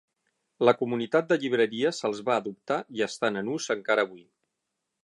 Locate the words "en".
3.45-3.57